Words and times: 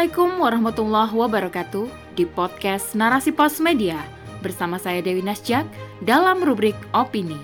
Assalamualaikum 0.00 0.40
warahmatullahi 0.40 1.12
wabarakatuh 1.12 1.86
di 2.16 2.24
podcast 2.24 2.96
Narasi 2.96 3.36
Pos 3.36 3.60
Media 3.60 4.00
bersama 4.40 4.80
saya 4.80 5.04
Dewi 5.04 5.20
Nasjak 5.20 5.68
dalam 6.00 6.40
rubrik 6.40 6.72
Opini 6.96 7.36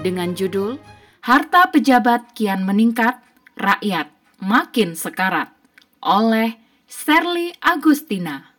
dengan 0.00 0.32
judul 0.32 0.80
Harta 1.20 1.68
Pejabat 1.68 2.32
Kian 2.32 2.64
Meningkat, 2.64 3.20
Rakyat 3.60 4.08
Makin 4.40 4.96
Sekarat 4.96 5.52
oleh 6.00 6.56
Serly 6.88 7.52
Agustina. 7.60 8.56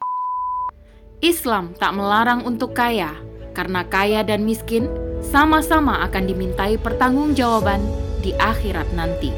Islam 1.18 1.74
tak 1.74 1.98
melarang 1.98 2.46
untuk 2.46 2.78
kaya 2.78 3.18
karena 3.58 3.82
kaya 3.82 4.22
dan 4.22 4.46
miskin 4.46 4.86
sama-sama 5.26 6.06
akan 6.06 6.30
dimintai 6.30 6.78
pertanggungjawaban 6.78 7.82
di 8.22 8.30
akhirat 8.38 8.94
nanti. 8.94 9.34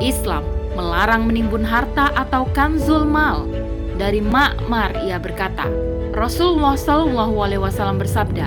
Islam 0.00 0.63
melarang 0.74 1.26
menimbun 1.26 1.62
harta 1.62 2.10
atau 2.14 2.46
kanzul 2.52 3.06
mal. 3.06 3.46
Dari 3.94 4.18
Ma'mar 4.18 5.06
ia 5.06 5.22
berkata, 5.22 5.70
Rasulullah 6.14 6.74
Shallallahu 6.74 7.34
Alaihi 7.38 7.62
Wasallam 7.62 7.98
bersabda, 8.02 8.46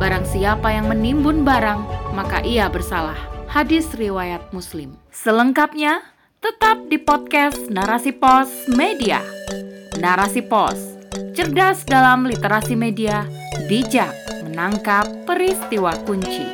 Barang 0.00 0.24
siapa 0.24 0.72
yang 0.72 0.88
menimbun 0.88 1.44
barang, 1.44 2.12
maka 2.16 2.40
ia 2.40 2.66
bersalah. 2.72 3.16
Hadis 3.50 3.92
riwayat 3.92 4.48
Muslim. 4.54 4.96
Selengkapnya 5.12 6.00
tetap 6.40 6.88
di 6.88 6.96
podcast 6.96 7.68
Narasi 7.68 8.16
Pos 8.16 8.48
Media. 8.72 9.20
Narasi 10.00 10.40
Pos, 10.40 10.96
cerdas 11.36 11.84
dalam 11.84 12.24
literasi 12.24 12.72
media, 12.78 13.28
bijak 13.68 14.14
menangkap 14.48 15.04
peristiwa 15.28 15.92
kunci. 16.08 16.48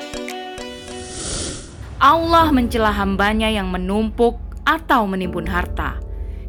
Allah 2.02 2.52
mencela 2.52 2.92
hambanya 2.92 3.48
yang 3.48 3.70
menumpuk 3.72 4.45
atau 4.66 5.06
menimbun 5.06 5.46
harta. 5.46 6.02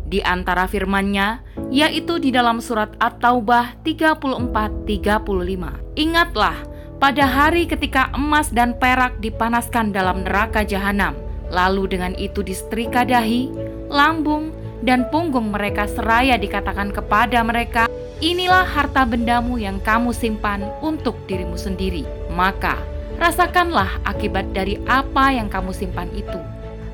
Di 0.07 0.23
antara 0.25 0.65
firman-Nya, 0.65 1.45
yaitu 1.69 2.17
di 2.17 2.33
dalam 2.33 2.57
surat 2.63 2.95
At-Taubah 2.97 3.77
34-35. 3.85 5.99
Ingatlah, 5.99 6.57
pada 6.97 7.29
hari 7.29 7.69
ketika 7.69 8.09
emas 8.17 8.49
dan 8.49 8.73
perak 8.81 9.21
dipanaskan 9.21 9.93
dalam 9.93 10.25
neraka 10.25 10.65
jahanam, 10.65 11.13
lalu 11.53 11.85
dengan 11.91 12.17
itu 12.17 12.41
disetrika 12.41 13.05
dahi, 13.05 13.53
lambung, 13.91 14.49
dan 14.81 15.05
punggung 15.11 15.51
mereka 15.51 15.85
seraya 15.91 16.39
dikatakan 16.39 16.95
kepada 16.95 17.43
mereka, 17.43 17.91
inilah 18.23 18.63
harta 18.63 19.03
bendamu 19.03 19.59
yang 19.59 19.83
kamu 19.83 20.15
simpan 20.15 20.63
untuk 20.79 21.19
dirimu 21.27 21.59
sendiri. 21.59 22.07
Maka, 22.31 22.79
rasakanlah 23.19 23.99
akibat 24.07 24.55
dari 24.55 24.79
apa 24.87 25.35
yang 25.35 25.51
kamu 25.51 25.75
simpan 25.75 26.07
itu 26.15 26.39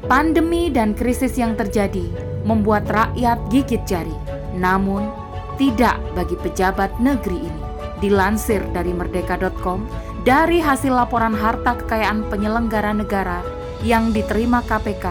Pandemi 0.04 0.68
dan 0.68 0.92
krisis 0.92 1.40
yang 1.40 1.56
terjadi 1.56 2.04
membuat 2.44 2.92
rakyat 2.92 3.40
gigit 3.48 3.80
jari, 3.88 4.12
namun 4.52 5.08
tidak 5.56 5.96
bagi 6.12 6.36
pejabat 6.44 6.92
negeri 7.00 7.40
ini. 7.40 7.62
Dilansir 8.04 8.59
dari 8.76 8.92
merdeka.com, 8.92 9.88
dari 10.28 10.59
hasil 10.59 10.92
laporan 10.92 11.31
harta 11.31 11.80
kekayaan 11.80 12.28
penyelenggara 12.28 12.92
negara 12.92 13.40
yang 13.80 14.12
diterima 14.12 14.59
KPK 14.68 15.08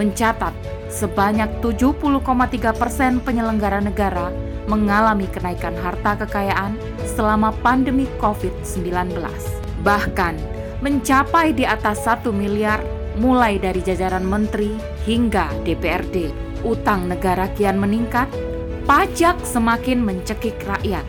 mencatat 0.00 0.56
sebanyak 0.88 1.60
70,3 1.60 2.80
persen 2.80 3.20
penyelenggara 3.20 3.84
negara 3.84 4.32
mengalami 4.72 5.28
kenaikan 5.28 5.76
harta 5.84 6.16
kekayaan 6.24 6.80
selama 7.04 7.52
pandemi 7.60 8.08
COVID-19. 8.16 9.20
Bahkan 9.84 10.34
mencapai 10.80 11.52
di 11.52 11.68
atas 11.68 12.08
1 12.08 12.24
miliar 12.32 12.80
mulai 13.20 13.60
dari 13.60 13.84
jajaran 13.84 14.24
menteri 14.24 14.72
hingga 15.04 15.52
DPRD. 15.68 16.32
Utang 16.64 17.08
negara 17.08 17.52
kian 17.52 17.76
meningkat, 17.76 18.28
pajak 18.88 19.36
semakin 19.44 20.00
mencekik 20.00 20.56
rakyat, 20.64 21.04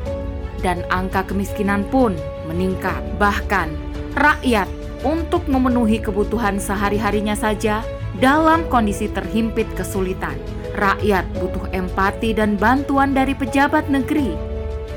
dan 0.60 0.84
angka 0.92 1.24
kemiskinan 1.32 1.88
pun 1.88 2.16
meningkat. 2.52 3.00
Bahkan, 3.16 3.72
rakyat 4.20 4.68
untuk 5.08 5.48
memenuhi 5.48 6.04
kebutuhan 6.04 6.60
sehari-harinya 6.60 7.34
saja 7.34 7.84
dalam 8.20 8.68
kondisi 8.68 9.08
terhimpit 9.08 9.68
kesulitan. 9.76 10.36
Rakyat 10.72 11.28
butuh 11.36 11.68
empati 11.76 12.32
dan 12.32 12.56
bantuan 12.56 13.12
dari 13.12 13.36
pejabat 13.36 13.92
negeri, 13.92 14.32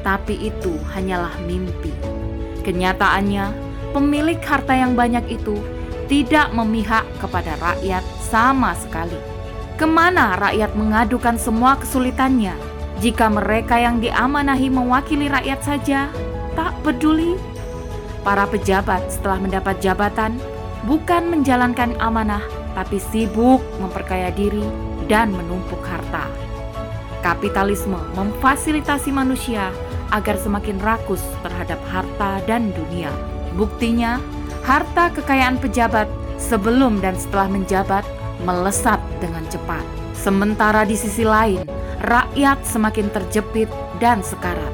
tapi 0.06 0.38
itu 0.38 0.78
hanyalah 0.94 1.34
mimpi. 1.50 1.90
Kenyataannya, 2.62 3.50
pemilik 3.90 4.38
harta 4.38 4.70
yang 4.78 4.94
banyak 4.94 5.26
itu 5.34 5.58
tidak 6.06 6.52
memihak 6.52 7.04
kepada 7.18 7.56
rakyat 7.60 8.04
sama 8.28 8.76
sekali. 8.76 9.16
Ke 9.74 9.88
mana 9.88 10.38
rakyat 10.38 10.78
mengadukan 10.78 11.34
semua 11.34 11.74
kesulitannya 11.80 12.54
jika 13.02 13.26
mereka 13.26 13.74
yang 13.76 13.98
diamanahi 13.98 14.70
mewakili 14.70 15.26
rakyat 15.26 15.60
saja 15.66 16.00
tak 16.54 16.72
peduli? 16.86 17.34
Para 18.22 18.48
pejabat 18.48 19.10
setelah 19.12 19.42
mendapat 19.42 19.82
jabatan 19.84 20.40
bukan 20.88 21.28
menjalankan 21.28 21.92
amanah, 22.00 22.40
tapi 22.72 22.96
sibuk 22.96 23.60
memperkaya 23.82 24.32
diri 24.32 24.64
dan 25.10 25.34
menumpuk 25.34 25.80
harta. 25.84 26.30
Kapitalisme 27.20 27.98
memfasilitasi 28.16 29.12
manusia 29.12 29.72
agar 30.12 30.36
semakin 30.38 30.78
rakus 30.80 31.20
terhadap 31.42 31.80
harta 31.90 32.40
dan 32.44 32.70
dunia. 32.72 33.10
Buktinya, 33.56 34.20
harta 34.64 35.12
kekayaan 35.12 35.60
pejabat 35.60 36.08
sebelum 36.40 36.98
dan 37.04 37.14
setelah 37.14 37.52
menjabat 37.52 38.04
melesat 38.42 38.98
dengan 39.20 39.44
cepat. 39.52 39.84
Sementara 40.16 40.88
di 40.88 40.96
sisi 40.96 41.22
lain, 41.22 41.62
rakyat 42.00 42.64
semakin 42.64 43.12
terjepit 43.12 43.68
dan 44.00 44.24
sekarat. 44.24 44.72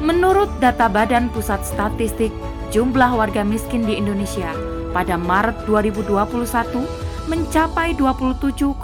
Menurut 0.00 0.48
data 0.62 0.88
Badan 0.88 1.28
Pusat 1.28 1.66
Statistik, 1.66 2.32
jumlah 2.72 3.12
warga 3.18 3.44
miskin 3.44 3.84
di 3.84 3.98
Indonesia 3.98 4.48
pada 4.94 5.18
Maret 5.18 5.68
2021 5.68 7.28
mencapai 7.28 7.92
27,54 7.98 8.80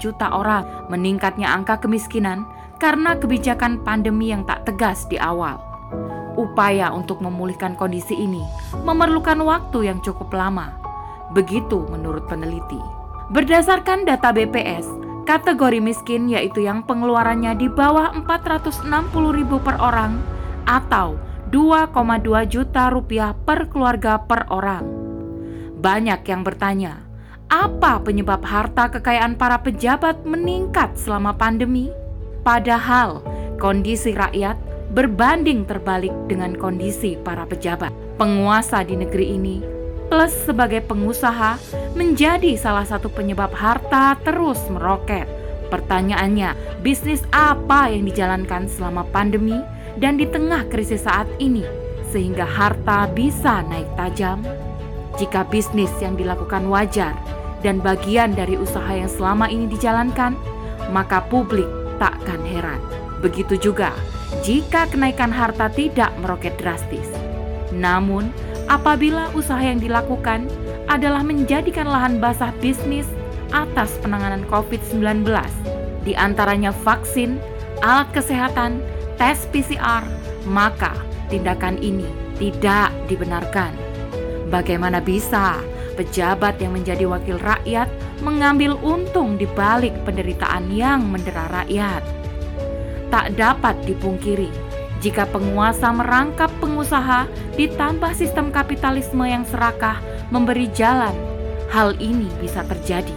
juta 0.00 0.26
orang. 0.32 0.64
Meningkatnya 0.88 1.52
angka 1.52 1.84
kemiskinan 1.84 2.48
karena 2.80 3.18
kebijakan 3.18 3.82
pandemi 3.84 4.32
yang 4.32 4.46
tak 4.48 4.64
tegas 4.64 5.04
di 5.10 5.20
awal. 5.20 5.67
Upaya 6.38 6.94
untuk 6.94 7.18
memulihkan 7.18 7.74
kondisi 7.74 8.14
ini 8.14 8.46
memerlukan 8.86 9.42
waktu 9.42 9.90
yang 9.90 9.98
cukup 9.98 10.30
lama. 10.30 10.70
Begitu 11.34 11.82
menurut 11.90 12.30
peneliti. 12.30 12.78
Berdasarkan 13.34 14.06
data 14.06 14.30
BPS, 14.30 14.86
kategori 15.26 15.82
miskin 15.82 16.30
yaitu 16.30 16.62
yang 16.62 16.86
pengeluarannya 16.86 17.58
di 17.58 17.66
bawah 17.66 18.14
460 18.14 18.86
ribu 19.34 19.58
per 19.58 19.76
orang 19.82 20.16
atau 20.64 21.18
2,2 21.50 22.46
juta 22.46 22.86
rupiah 22.88 23.34
per 23.34 23.66
keluarga 23.66 24.22
per 24.22 24.46
orang. 24.48 24.86
Banyak 25.74 26.22
yang 26.22 26.46
bertanya, 26.46 27.02
apa 27.50 27.98
penyebab 28.00 28.46
harta 28.46 28.92
kekayaan 28.92 29.34
para 29.34 29.58
pejabat 29.58 30.22
meningkat 30.22 30.94
selama 30.94 31.34
pandemi? 31.34 31.90
Padahal 32.46 33.20
kondisi 33.60 34.12
rakyat 34.14 34.56
berbanding 34.92 35.68
terbalik 35.68 36.12
dengan 36.28 36.56
kondisi 36.56 37.16
para 37.20 37.44
pejabat. 37.44 37.92
Penguasa 38.18 38.82
di 38.82 38.98
negeri 38.98 39.36
ini 39.36 39.78
plus 40.08 40.32
sebagai 40.48 40.80
pengusaha 40.88 41.60
menjadi 41.92 42.56
salah 42.56 42.88
satu 42.88 43.12
penyebab 43.12 43.52
harta 43.52 44.16
terus 44.24 44.58
meroket. 44.72 45.28
Pertanyaannya, 45.68 46.80
bisnis 46.80 47.20
apa 47.28 47.92
yang 47.92 48.08
dijalankan 48.08 48.72
selama 48.72 49.04
pandemi 49.12 49.60
dan 50.00 50.16
di 50.16 50.24
tengah 50.24 50.64
krisis 50.72 51.04
saat 51.04 51.28
ini 51.36 51.60
sehingga 52.08 52.48
harta 52.48 53.04
bisa 53.12 53.60
naik 53.68 53.84
tajam? 54.00 54.40
Jika 55.20 55.44
bisnis 55.52 55.92
yang 56.00 56.16
dilakukan 56.16 56.64
wajar 56.72 57.12
dan 57.60 57.84
bagian 57.84 58.32
dari 58.32 58.56
usaha 58.56 58.88
yang 58.88 59.12
selama 59.12 59.52
ini 59.52 59.68
dijalankan, 59.68 60.32
maka 60.88 61.20
publik 61.28 61.68
takkan 62.00 62.40
heran. 62.48 62.80
Begitu 63.20 63.60
juga 63.60 63.92
jika 64.44 64.88
kenaikan 64.88 65.32
harta 65.32 65.72
tidak 65.72 66.12
meroket 66.20 66.54
drastis. 66.60 67.08
Namun, 67.72 68.32
apabila 68.68 69.32
usaha 69.32 69.60
yang 69.60 69.80
dilakukan 69.80 70.48
adalah 70.88 71.20
menjadikan 71.24 71.88
lahan 71.88 72.20
basah 72.20 72.52
bisnis 72.60 73.08
atas 73.52 73.96
penanganan 74.00 74.44
COVID-19, 74.48 75.24
di 76.04 76.12
antaranya 76.16 76.72
vaksin, 76.72 77.40
alat 77.84 78.08
kesehatan, 78.12 78.80
tes 79.20 79.48
PCR, 79.52 80.04
maka 80.48 80.92
tindakan 81.28 81.76
ini 81.80 82.08
tidak 82.40 82.92
dibenarkan. 83.10 83.72
Bagaimana 84.48 85.04
bisa 85.04 85.60
pejabat 85.98 86.56
yang 86.62 86.72
menjadi 86.72 87.04
wakil 87.04 87.36
rakyat 87.36 87.90
mengambil 88.24 88.78
untung 88.80 89.36
di 89.36 89.44
balik 89.52 89.92
penderitaan 90.08 90.72
yang 90.72 91.04
mendera 91.04 91.50
rakyat? 91.52 92.17
Tak 93.08 93.36
dapat 93.36 93.74
dipungkiri 93.84 94.68
jika 94.98 95.30
penguasa 95.30 95.94
merangkap 95.94 96.50
pengusaha 96.58 97.30
ditambah 97.54 98.10
sistem 98.18 98.50
kapitalisme 98.50 99.22
yang 99.22 99.46
serakah 99.46 100.02
memberi 100.34 100.66
jalan, 100.74 101.14
hal 101.70 101.94
ini 102.02 102.26
bisa 102.42 102.66
terjadi. 102.66 103.14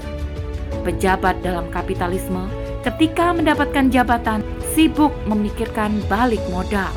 Pejabat 0.86 1.42
dalam 1.42 1.70
kapitalisme 1.74 2.46
ketika 2.86 3.34
mendapatkan 3.34 3.90
jabatan 3.94 4.42
sibuk 4.74 5.14
memikirkan 5.30 6.02
balik 6.10 6.42
modal 6.50 6.90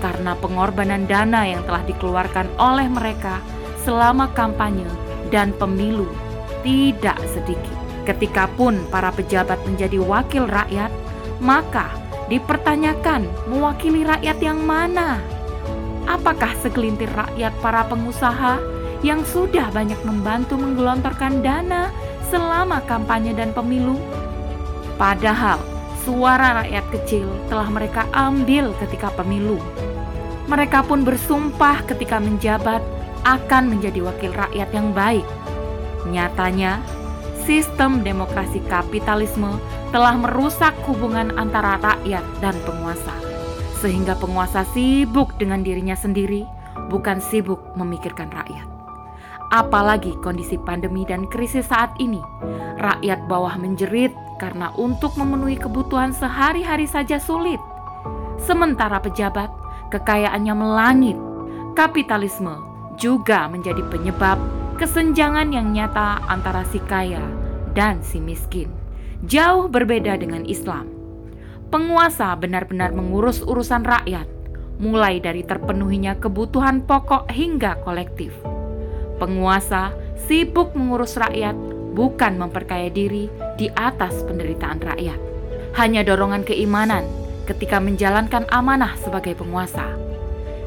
karena 0.00 0.36
pengorbanan 0.36 1.08
dana 1.08 1.48
yang 1.48 1.64
telah 1.64 1.80
dikeluarkan 1.88 2.48
oleh 2.60 2.84
mereka 2.88 3.40
selama 3.84 4.28
kampanye 4.36 4.88
dan 5.32 5.56
pemilu 5.56 6.08
tidak 6.60 7.16
sedikit. 7.32 7.76
Ketika 8.04 8.46
pun 8.54 8.80
para 8.92 9.10
pejabat 9.10 9.58
menjadi 9.66 9.98
wakil 9.98 10.46
rakyat, 10.46 10.92
maka 11.40 12.05
dipertanyakan 12.26 13.26
mewakili 13.46 14.02
rakyat 14.02 14.38
yang 14.42 14.58
mana? 14.62 15.22
Apakah 16.06 16.54
segelintir 16.62 17.10
rakyat 17.10 17.50
para 17.58 17.82
pengusaha 17.86 18.58
yang 19.02 19.26
sudah 19.26 19.70
banyak 19.74 19.98
membantu 20.06 20.54
menggelontorkan 20.54 21.42
dana 21.42 21.90
selama 22.30 22.82
kampanye 22.86 23.34
dan 23.34 23.50
pemilu? 23.50 23.98
Padahal 24.96 25.58
suara 26.06 26.62
rakyat 26.62 26.86
kecil 26.94 27.26
telah 27.50 27.66
mereka 27.66 28.06
ambil 28.14 28.70
ketika 28.78 29.10
pemilu. 29.14 29.58
Mereka 30.46 30.86
pun 30.86 31.02
bersumpah 31.02 31.82
ketika 31.90 32.22
menjabat 32.22 32.78
akan 33.26 33.66
menjadi 33.66 34.06
wakil 34.06 34.30
rakyat 34.30 34.70
yang 34.70 34.94
baik. 34.94 35.26
Nyatanya, 36.06 36.78
sistem 37.42 38.06
demokrasi 38.06 38.62
kapitalisme 38.70 39.58
telah 39.96 40.12
merusak 40.12 40.76
hubungan 40.84 41.32
antara 41.40 41.80
rakyat 41.80 42.20
dan 42.44 42.52
penguasa, 42.68 43.16
sehingga 43.80 44.12
penguasa 44.20 44.68
sibuk 44.76 45.32
dengan 45.40 45.64
dirinya 45.64 45.96
sendiri, 45.96 46.44
bukan 46.92 47.16
sibuk 47.16 47.56
memikirkan 47.80 48.28
rakyat. 48.28 48.68
Apalagi 49.56 50.12
kondisi 50.20 50.60
pandemi 50.60 51.08
dan 51.08 51.24
krisis 51.32 51.72
saat 51.72 51.96
ini, 51.96 52.20
rakyat 52.76 53.24
bawah 53.24 53.56
menjerit 53.56 54.12
karena 54.36 54.68
untuk 54.76 55.16
memenuhi 55.16 55.56
kebutuhan 55.56 56.12
sehari-hari 56.12 56.84
saja 56.84 57.16
sulit. 57.16 57.56
Sementara 58.36 59.00
pejabat 59.00 59.48
kekayaannya 59.88 60.52
melangit. 60.52 61.16
Kapitalisme 61.72 62.52
juga 63.00 63.48
menjadi 63.48 63.80
penyebab 63.88 64.36
kesenjangan 64.76 65.56
yang 65.56 65.72
nyata 65.72 66.20
antara 66.28 66.68
si 66.68 66.84
kaya 66.84 67.24
dan 67.72 68.04
si 68.04 68.20
miskin. 68.20 68.75
Jauh 69.24 69.72
berbeda 69.72 70.20
dengan 70.20 70.44
Islam. 70.44 70.92
Penguasa 71.72 72.36
benar-benar 72.36 72.92
mengurus 72.92 73.40
urusan 73.40 73.80
rakyat, 73.80 74.28
mulai 74.76 75.24
dari 75.24 75.40
terpenuhinya 75.40 76.20
kebutuhan 76.20 76.84
pokok 76.84 77.32
hingga 77.32 77.80
kolektif. 77.80 78.36
Penguasa 79.16 79.96
sibuk 80.28 80.76
mengurus 80.76 81.16
rakyat, 81.16 81.56
bukan 81.96 82.36
memperkaya 82.36 82.92
diri 82.92 83.32
di 83.56 83.72
atas 83.72 84.20
penderitaan 84.28 84.84
rakyat. 84.84 85.20
Hanya 85.80 86.04
dorongan 86.04 86.44
keimanan 86.44 87.08
ketika 87.48 87.80
menjalankan 87.80 88.44
amanah 88.52 89.00
sebagai 89.00 89.32
penguasa 89.32 90.06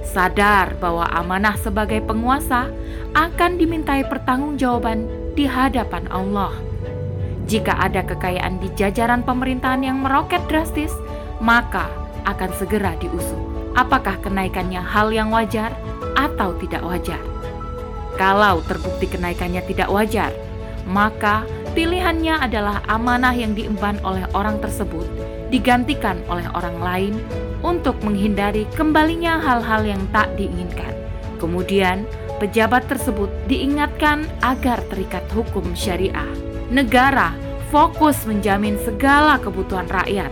sadar 0.10 0.74
bahwa 0.82 1.06
amanah 1.14 1.54
sebagai 1.62 2.02
penguasa 2.02 2.66
akan 3.14 3.62
dimintai 3.62 4.10
pertanggungjawaban 4.10 5.06
di 5.38 5.46
hadapan 5.46 6.10
Allah. 6.10 6.69
Jika 7.50 7.74
ada 7.82 8.06
kekayaan 8.06 8.62
di 8.62 8.70
jajaran 8.78 9.26
pemerintahan 9.26 9.82
yang 9.82 10.06
meroket 10.06 10.46
drastis, 10.46 10.94
maka 11.42 11.90
akan 12.30 12.54
segera 12.54 12.94
diusut. 13.02 13.42
Apakah 13.74 14.22
kenaikannya 14.22 14.78
hal 14.78 15.10
yang 15.10 15.34
wajar 15.34 15.74
atau 16.14 16.54
tidak 16.62 16.86
wajar? 16.86 17.18
Kalau 18.22 18.62
terbukti 18.70 19.10
kenaikannya 19.10 19.66
tidak 19.66 19.90
wajar, 19.90 20.30
maka 20.86 21.42
pilihannya 21.74 22.38
adalah 22.38 22.86
amanah 22.86 23.34
yang 23.34 23.58
diemban 23.58 23.98
oleh 24.06 24.30
orang 24.38 24.62
tersebut 24.62 25.10
digantikan 25.50 26.22
oleh 26.30 26.46
orang 26.54 26.78
lain 26.78 27.16
untuk 27.66 27.98
menghindari 28.06 28.70
kembalinya 28.78 29.42
hal-hal 29.42 29.82
yang 29.90 30.04
tak 30.14 30.30
diinginkan. 30.38 30.94
Kemudian, 31.42 32.06
pejabat 32.38 32.86
tersebut 32.86 33.32
diingatkan 33.50 34.30
agar 34.46 34.86
terikat 34.94 35.26
hukum 35.34 35.66
syariah. 35.74 36.49
Negara 36.70 37.34
fokus 37.74 38.30
menjamin 38.30 38.78
segala 38.86 39.42
kebutuhan 39.42 39.90
rakyat. 39.90 40.30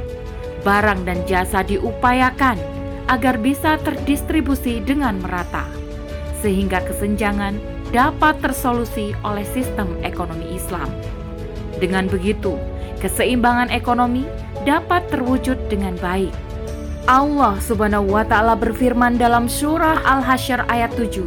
Barang 0.61 1.01
dan 1.01 1.25
jasa 1.25 1.65
diupayakan 1.65 2.61
agar 3.09 3.41
bisa 3.41 3.81
terdistribusi 3.81 4.77
dengan 4.85 5.17
merata, 5.17 5.65
sehingga 6.37 6.85
kesenjangan 6.85 7.57
dapat 7.89 8.37
tersolusi 8.37 9.17
oleh 9.25 9.41
sistem 9.49 9.97
ekonomi 10.05 10.53
Islam. 10.53 10.85
Dengan 11.81 12.05
begitu, 12.05 12.53
keseimbangan 13.01 13.73
ekonomi 13.73 14.29
dapat 14.61 15.09
terwujud 15.09 15.57
dengan 15.73 15.97
baik. 15.97 16.33
Allah 17.09 17.57
Subhanahu 17.57 18.13
wa 18.13 18.21
taala 18.21 18.53
berfirman 18.53 19.17
dalam 19.17 19.49
surah 19.49 20.05
Al-Hasyr 20.05 20.69
ayat 20.69 20.93
7, 20.93 21.25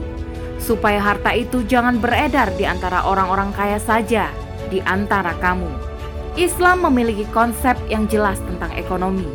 supaya 0.63 1.03
harta 1.03 1.35
itu 1.35 1.67
jangan 1.67 1.99
beredar 1.99 2.55
di 2.55 2.63
antara 2.63 3.03
orang-orang 3.03 3.51
kaya 3.51 3.83
saja 3.83 4.31
di 4.71 4.79
antara 4.87 5.35
kamu. 5.43 5.69
Islam 6.39 6.87
memiliki 6.87 7.27
konsep 7.35 7.75
yang 7.91 8.07
jelas 8.07 8.39
tentang 8.47 8.71
ekonomi. 8.79 9.27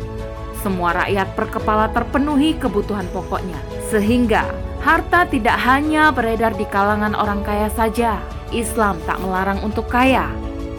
Semua 0.64 0.96
rakyat 0.96 1.28
per 1.36 1.46
kepala 1.52 1.86
terpenuhi 1.92 2.56
kebutuhan 2.56 3.06
pokoknya, 3.12 3.60
sehingga 3.92 4.48
harta 4.80 5.28
tidak 5.28 5.60
hanya 5.62 6.10
beredar 6.10 6.56
di 6.56 6.64
kalangan 6.66 7.12
orang 7.12 7.44
kaya 7.44 7.68
saja. 7.70 8.18
Islam 8.50 8.96
tak 9.04 9.20
melarang 9.20 9.60
untuk 9.60 9.86
kaya, 9.86 10.26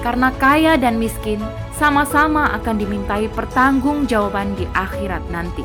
karena 0.02 0.34
kaya 0.36 0.74
dan 0.76 0.98
miskin 0.98 1.38
sama-sama 1.78 2.50
akan 2.58 2.82
dimintai 2.82 3.30
pertanggungjawaban 3.32 4.58
di 4.58 4.66
akhirat 4.74 5.22
nanti. 5.30 5.62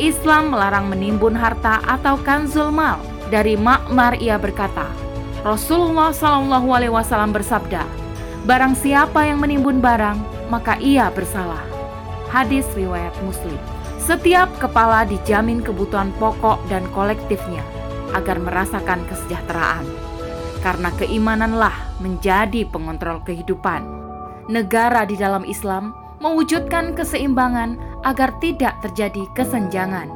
Islam 0.00 0.56
melarang 0.56 0.88
menimbun 0.88 1.36
harta 1.36 1.84
atau 1.84 2.16
kanzul 2.24 2.72
mal. 2.72 2.96
Dari 3.28 3.56
Makmar 3.56 4.20
ia 4.20 4.40
berkata, 4.40 4.88
Rasulullah 5.42 6.14
Shallallahu 6.14 6.70
Alaihi 6.70 6.94
Wasallam 6.94 7.34
bersabda, 7.34 7.82
Barang 8.46 8.78
siapa 8.78 9.26
yang 9.26 9.42
menimbun 9.42 9.82
barang, 9.82 10.18
maka 10.46 10.78
ia 10.78 11.10
bersalah. 11.10 11.62
Hadis 12.30 12.66
riwayat 12.78 13.14
Muslim. 13.26 13.58
Setiap 13.98 14.50
kepala 14.58 15.02
dijamin 15.06 15.62
kebutuhan 15.62 16.14
pokok 16.18 16.62
dan 16.70 16.86
kolektifnya 16.94 17.62
agar 18.14 18.38
merasakan 18.38 19.02
kesejahteraan. 19.10 19.86
Karena 20.62 20.94
keimananlah 20.94 21.74
menjadi 21.98 22.62
pengontrol 22.70 23.22
kehidupan 23.26 24.02
negara 24.50 25.06
di 25.06 25.14
dalam 25.18 25.42
Islam 25.46 25.94
mewujudkan 26.22 26.94
keseimbangan 26.94 27.78
agar 28.06 28.34
tidak 28.38 28.78
terjadi 28.82 29.26
kesenjangan, 29.34 30.06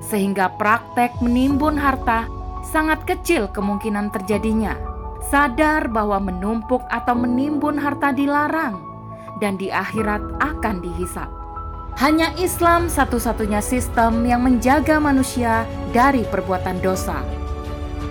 sehingga 0.00 0.48
praktek 0.56 1.12
menimbun 1.20 1.76
harta 1.76 2.28
sangat 2.62 3.04
kecil 3.04 3.50
kemungkinan 3.50 4.14
terjadinya. 4.14 4.78
Sadar 5.22 5.86
bahwa 5.90 6.18
menumpuk 6.18 6.82
atau 6.90 7.14
menimbun 7.14 7.78
harta 7.78 8.10
dilarang, 8.10 8.78
dan 9.38 9.54
di 9.54 9.70
akhirat 9.70 10.22
akan 10.42 10.82
dihisap. 10.82 11.30
Hanya 12.00 12.32
Islam 12.40 12.88
satu-satunya 12.88 13.60
sistem 13.60 14.24
yang 14.24 14.42
menjaga 14.42 14.96
manusia 14.96 15.68
dari 15.92 16.24
perbuatan 16.24 16.80
dosa. 16.80 17.20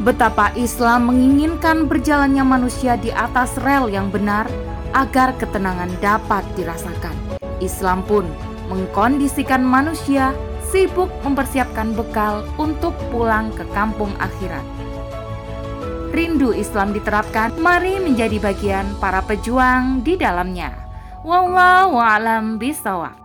Betapa 0.02 0.54
Islam 0.58 1.10
menginginkan 1.10 1.90
berjalannya 1.90 2.46
manusia 2.46 2.98
di 2.98 3.10
atas 3.10 3.58
rel 3.62 3.90
yang 3.90 4.10
benar 4.10 4.50
agar 4.94 5.34
ketenangan 5.38 5.90
dapat 6.02 6.46
dirasakan. 6.58 7.14
Islam 7.62 8.02
pun 8.06 8.26
mengkondisikan 8.70 9.62
manusia 9.62 10.34
sibuk 10.72 11.12
mempersiapkan 11.22 11.92
bekal 11.92 12.48
untuk 12.56 12.96
pulang 13.12 13.52
ke 13.52 13.68
kampung 13.76 14.16
akhirat. 14.18 14.64
Rindu 16.12 16.52
Islam 16.52 16.92
diterapkan, 16.92 17.56
mari 17.60 18.00
menjadi 18.00 18.36
bagian 18.40 18.84
para 19.00 19.24
pejuang 19.24 20.04
di 20.04 20.20
dalamnya. 20.20 20.76
Wallahu 21.24 21.96
a'lam 22.02 22.60
bishawab. 22.60 23.21